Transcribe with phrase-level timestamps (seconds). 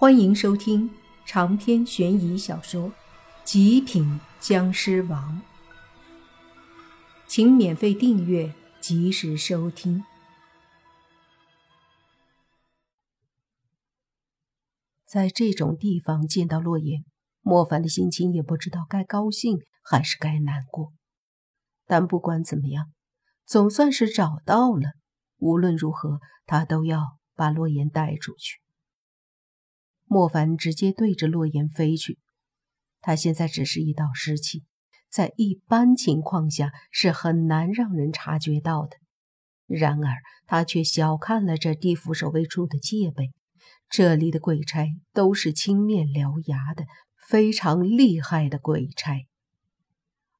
[0.00, 0.88] 欢迎收听
[1.26, 2.88] 长篇悬疑小说
[3.42, 5.42] 《极品僵尸王》，
[7.26, 10.04] 请免费订阅，及时收听。
[15.04, 17.04] 在这种地方见到洛言，
[17.40, 20.92] 莫凡的心情也不知道该高兴还是该难过。
[21.86, 22.92] 但不管怎么样，
[23.44, 24.92] 总算是找到了。
[25.38, 28.60] 无论如何，他都要把洛言带出去。
[30.08, 32.18] 莫凡直接对着洛言飞去，
[33.00, 34.64] 他现在只是一道湿气，
[35.10, 38.96] 在一般情况下是很难让人察觉到的。
[39.66, 43.32] 然而他却小看了这地府守卫处的戒备，
[43.90, 46.84] 这里的鬼差都是青面獠牙的，
[47.28, 49.26] 非常厉害的鬼差。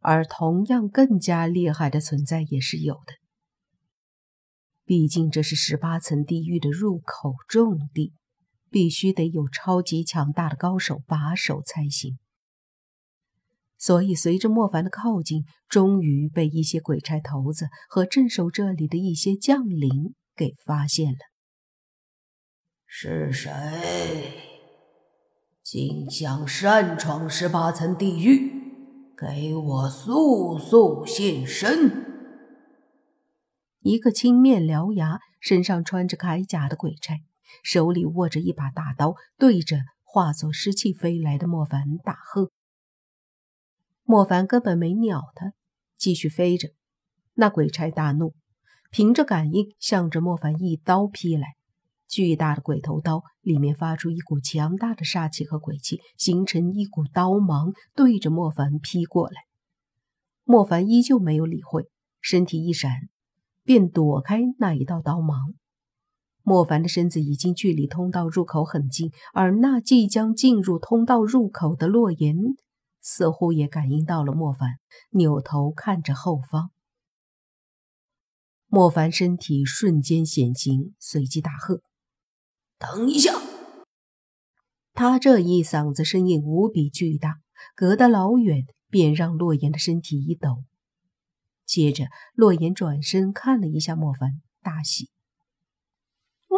[0.00, 3.14] 而同样更加厉害的存在也是有的，
[4.84, 8.12] 毕竟这是十八层地狱的入口重地。
[8.72, 12.18] 必须得有超级强大的高手把守才行。
[13.78, 21.18] 所以，随着莫凡的靠近，终于被一些鬼差头子和镇守这里的一些将领给发现了。
[22.86, 23.50] 是谁
[25.62, 28.52] 竟想擅闯十八层地狱？
[29.16, 32.06] 给我速速现身！
[33.80, 37.14] 一个青面獠牙、身上穿着铠甲的鬼差。
[37.62, 42.50] 手里握着一把大刀，对着化作湿气飞来的莫凡大喝。
[44.04, 45.52] 莫凡根本没鸟他，
[45.96, 46.70] 继续飞着。
[47.34, 48.34] 那鬼差大怒，
[48.90, 51.54] 凭着感应向着莫凡一刀劈来。
[52.08, 59.44] 巨大的鬼头刀里面发出一股强大的煞气和鬼气，形成一股刀芒，对着莫凡劈过来。
[60.44, 61.88] 莫凡依旧没有理会，
[62.20, 63.08] 身体一闪，
[63.64, 65.54] 便躲开那一道刀芒。
[66.44, 72.36] 莫凡的身子已经距离通道入口很近，而那即将进入通道入口的洛言
[73.00, 74.78] 似乎也感应到了莫凡，
[75.10, 76.70] 扭头看着后方。
[78.66, 81.82] 莫凡身体瞬间显形，随即大喝
[82.78, 83.32] ：“等一下！”
[84.94, 87.40] 他这一嗓子声音无比巨大，
[87.74, 90.64] 隔得老远便让洛言的身体一抖。
[91.64, 95.10] 接着，洛言转身看了一下莫凡，大喜。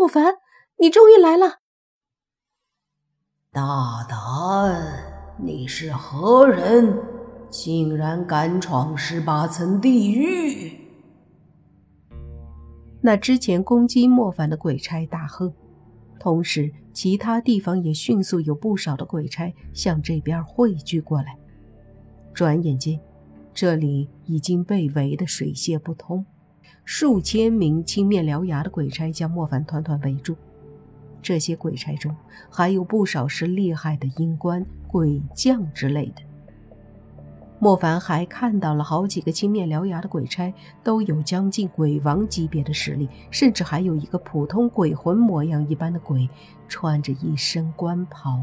[0.00, 0.36] 莫凡，
[0.78, 1.58] 你终于来了！
[3.52, 5.36] 大胆！
[5.38, 6.98] 你是何人？
[7.50, 10.72] 竟然敢闯十八层地狱！
[13.02, 15.52] 那之前攻击莫凡的鬼差大喝，
[16.18, 21.36] 同时其他地方也迅速有不少的鬼差向这边汇聚过来。
[22.32, 22.98] 转眼间，
[23.52, 26.24] 这里已经被围得水泄不通。
[26.92, 30.34] 数千名青面獠牙的鬼差将莫凡团团围住，
[31.22, 32.12] 这些鬼差中
[32.50, 36.22] 还有不少是厉害的阴官、鬼将之类的。
[37.60, 40.52] 莫凡还看到了好几个青面獠牙的鬼差，
[40.82, 46.28] 都有将近鬼王级别的实力，甚至还有一个普通鬼魂模样一般的鬼，
[46.66, 48.42] 穿着一身官袍。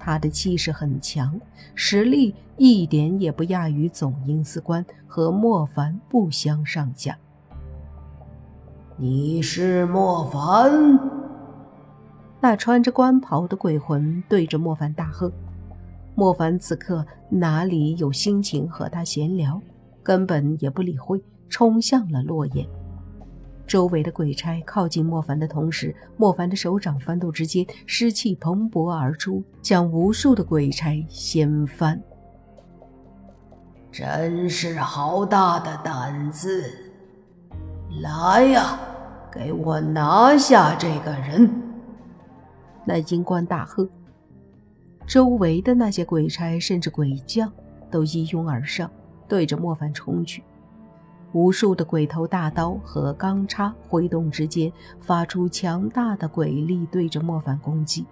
[0.00, 1.38] 他的气势很强，
[1.74, 7.16] 实力一点也不亚于总阴司官，和莫凡不相上下。
[8.96, 10.98] 你是莫凡？
[12.40, 15.30] 那穿着官袍的鬼魂对着莫凡大喝。
[16.14, 19.60] 莫凡此刻哪里有心情和他闲聊，
[20.02, 22.66] 根本也不理会，冲向了洛言。
[23.70, 32.02] 周围的鬼差靠近莫凡的同时，莫凡的手掌翻动之间，尸气蓬勃而出，将无数的鬼差掀翻。
[33.92, 36.64] 真是好大的胆子！
[38.02, 38.76] 来呀，
[39.30, 41.48] 给我拿下这个人！
[42.84, 43.88] 那阴官大喝，
[45.06, 47.48] 周围的那些鬼差甚至鬼将
[47.88, 48.90] 都一拥而上，
[49.28, 50.42] 对着莫凡冲去。
[51.32, 58.04] 无数的鬼头大刀和钢叉挥动之间，发出强大的鬼力，对着莫凡攻击。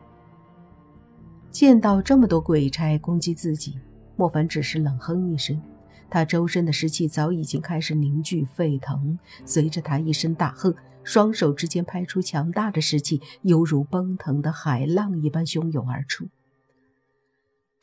[1.50, 3.76] 见到这么多鬼差攻击自己，
[4.16, 5.60] 莫凡只是冷哼一声，
[6.08, 9.18] 他周身的湿气早已经开始凝聚沸腾。
[9.44, 10.72] 随着他一声大喝，
[11.02, 16.28] 双手之间拍出强大的湿气，犹如奔腾的海浪一般汹涌而出。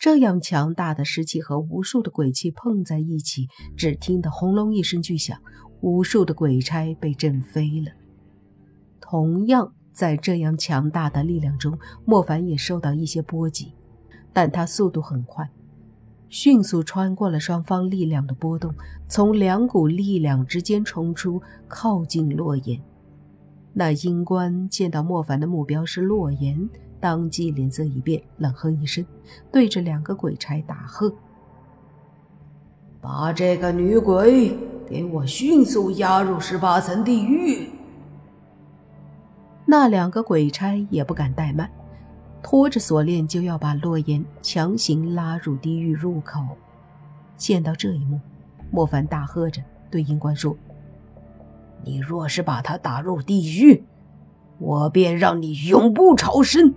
[0.06, 5.36] 这样强大的湿气和无数的鬼气碰在一起，只听得轰隆一声巨响，
[5.82, 7.92] 无数的鬼差被震飞了。
[9.02, 11.76] 同样在这样强大的力量中，
[12.06, 13.74] 莫凡也受到一些波及，
[14.32, 15.50] 但他速度很快，
[16.30, 18.76] 迅速穿过了双方力量的波动，
[19.08, 22.80] 从两股力量之间冲出，靠近洛言。
[23.74, 26.70] 那阴官见到莫凡的目标是洛言。
[27.06, 29.06] 当即脸色一变，冷哼一声，
[29.52, 31.14] 对着两个鬼差大喝
[33.00, 34.58] ：“把这个女鬼
[34.90, 37.70] 给我迅速押入十八层地狱！”
[39.68, 41.70] 那两个鬼差也不敢怠慢，
[42.42, 46.42] 拖着锁链就要把洛言强行拉入地狱入口。
[47.38, 48.20] 见到这一幕，
[48.72, 49.62] 莫凡大喝着
[49.92, 50.58] 对阴官说
[51.86, 53.84] ：“你若是把他打入地狱，
[54.58, 56.74] 我便让你永不超生！”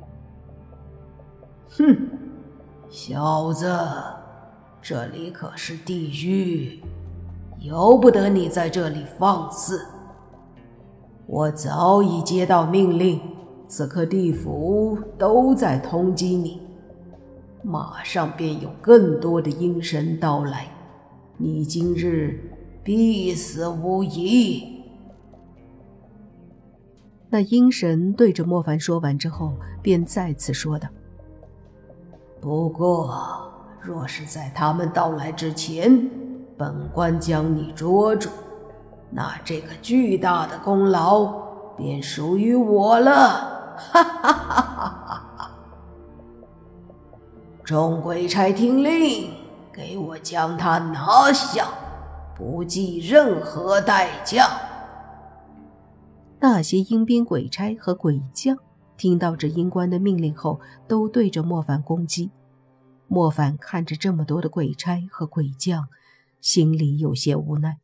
[1.76, 1.96] 哼，
[2.88, 3.76] 小子，
[4.80, 6.80] 这里可是地狱，
[7.60, 9.84] 由不得你在这里放肆。
[11.26, 13.20] 我早已接到命令，
[13.68, 16.62] 此刻地府都在通缉你。
[17.62, 20.68] 马上便有更多的阴神到来，
[21.36, 22.40] 你今日
[22.82, 24.78] 必死无疑。
[27.28, 30.88] 那阴神对着莫凡说完之后，便再次说道
[32.40, 33.50] ：“不过，
[33.80, 36.08] 若是在他们到来之前，
[36.56, 38.30] 本官将你捉住，
[39.10, 41.24] 那这个巨大的功劳
[41.76, 45.50] 便属于我了。”哈哈哈哈哈！
[47.64, 49.32] 众鬼差听令，
[49.72, 51.66] 给我将他拿下，
[52.36, 54.48] 不计任何代价。
[56.40, 58.56] 那些阴兵鬼差和鬼将
[58.98, 62.30] 听到这阴官的命令后，都对着莫凡攻击。
[63.06, 65.88] 莫凡看着这么多的鬼差和鬼将，
[66.42, 67.78] 心里有些无奈。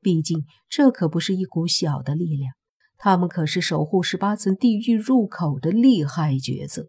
[0.00, 2.54] 毕竟这可不是一股小的力量，
[2.96, 6.88] 他们可是守护十八层地狱入口的厉害角色，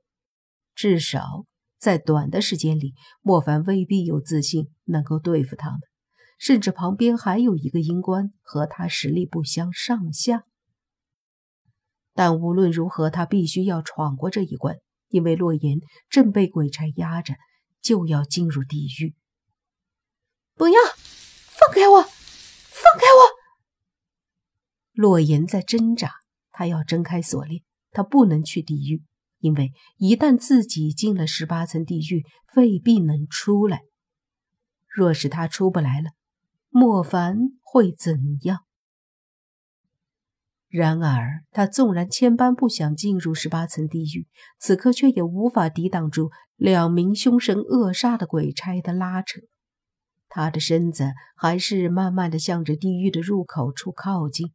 [0.74, 1.46] 至少。
[1.80, 5.80] 在短的时间里，莫凡未必有自信能够对付他们，
[6.40, 10.47] 甚至旁边还有一个阴官和他实力不相上下。
[12.18, 14.78] 但无论如何，他必须要闯过这一关，
[15.10, 15.78] 因为洛言
[16.10, 17.36] 正被鬼差压着，
[17.80, 19.14] 就要进入地狱。
[20.56, 23.22] 不要，放开我，放开我！
[24.94, 26.12] 洛言在挣扎，
[26.52, 27.62] 他要挣开锁链，
[27.92, 29.04] 他不能去地狱。
[29.38, 32.26] 因为一旦自己进了十八层地狱，
[32.56, 33.84] 未必能出来。
[34.88, 36.10] 若是他出不来了，
[36.70, 38.64] 莫凡会怎样？
[40.78, 44.28] 然而，他纵然千般不想进入十八层地狱，
[44.60, 49.42] 此刻却也无法抵挡住两名凶神恶煞的鬼差的拉扯。
[50.30, 54.52] 他的身子还是慢慢的向着地狱的入口处靠近。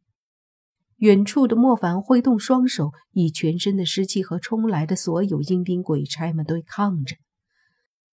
[0.97, 7.17] 远处的莫凡挥动双手，以全身的湿气和冲来的所有阴兵鬼差们对抗着。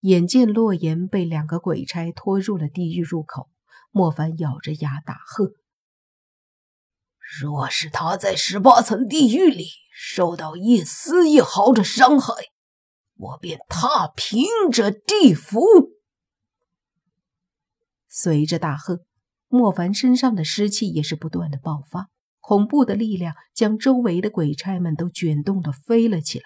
[0.01, 3.49] 眼见洛言被两个鬼差拖入了地狱入口，
[3.93, 5.53] 莫凡咬着牙大喝
[7.39, 12.35] ：“若是他在十八层地狱里受到一丝一毫的伤害，
[13.17, 15.61] 我便踏平这地府！”
[18.09, 19.01] 随着大喝，
[19.47, 22.09] 莫凡身上的湿气也是不断的爆发。
[22.41, 26.45] 恐怖的力量将周围的鬼差们都卷动的飞了起来，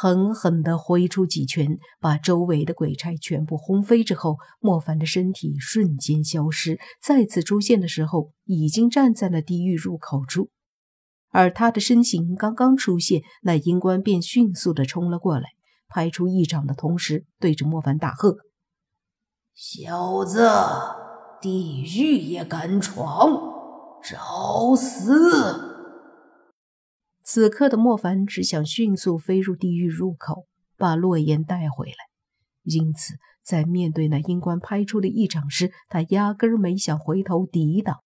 [0.00, 10.50] 狠狠的挥出几拳，把周围的鬼差全部轰飞之后，莫凡的身体瞬间消失，再次出现的时候，已经站在了地狱入口处。
[11.30, 15.48] 而他的身形刚刚出现，那阴官便迅速的冲了过来，
[15.88, 18.36] 拍出一掌的同时，对着莫凡大喝
[19.52, 20.48] ：“小子，
[21.40, 23.56] 地狱也敢闯！”
[24.08, 25.67] 找死！
[27.30, 30.46] 此刻的莫凡只想迅速飞入地狱入口，
[30.78, 31.96] 把洛言带回来。
[32.62, 37.98] 因此，在面对那阴官拍出的一掌时，他压根儿没想回头抵挡。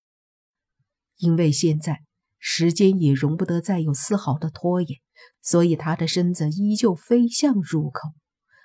[1.19, 2.01] 因为现在
[2.41, 4.99] 时间也容不得再有丝毫的拖延，
[5.41, 8.09] 所以他的身子依旧飞向入口，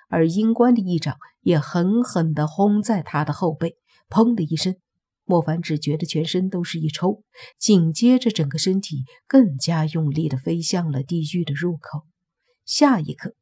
[0.08, 3.76] 而阴官的一掌也狠狠地轰在他的后背，
[4.08, 4.74] 砰的一声。
[5.28, 7.22] 莫凡只觉得全身都是一抽，
[7.58, 12.06] 紧接着整个身体更加用力地飞向了地狱的入口。
[12.64, 13.34] 下一刻，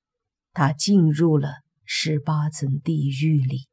[0.53, 1.49] 他进入了
[1.85, 3.69] 十八层地狱里。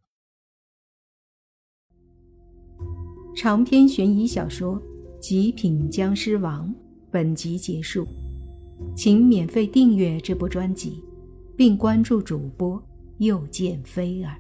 [3.35, 4.79] 长篇悬疑小说
[5.19, 6.69] 《极品僵尸王》
[7.11, 8.07] 本集结束，
[8.95, 11.03] 请免费订阅这部专辑，
[11.57, 12.79] 并关注主播
[13.17, 14.39] 又见菲儿，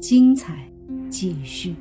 [0.00, 0.72] 精彩
[1.10, 1.74] 继续。